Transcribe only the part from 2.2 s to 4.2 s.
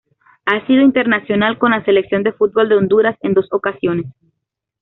de fútbol de Honduras en dos ocasiones.